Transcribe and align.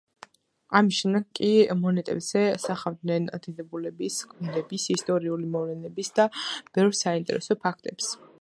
ამის 0.77 0.99
შემდეგ 1.01 1.25
კი 1.39 1.49
მონეტებზე 1.81 2.41
სახავდნენ 2.63 3.29
დიდებულების, 3.45 4.19
გმირების, 4.33 4.89
ისტორიული 4.97 5.53
მოვლენების 5.57 6.13
და 6.21 6.29
ბევრ 6.39 7.03
საინტერესო 7.03 7.63
ფაქტებს. 7.67 8.15